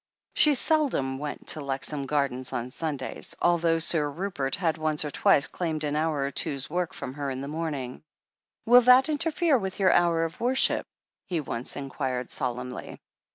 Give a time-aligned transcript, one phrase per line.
[0.33, 4.19] She seldom went to Lexham Gardens on Sundays, THE HEEL OF ACHILLES 261 although Sir
[4.19, 7.47] Rupert had once or twice claimed an hour or two's work from her in the
[7.47, 8.01] morning.
[8.65, 10.87] "Will that interfere with your hour of worship?"
[11.29, 12.99] he once inquired solemnly.